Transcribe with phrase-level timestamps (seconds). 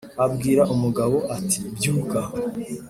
[0.25, 2.19] Abwira umugabo ati "Byuka,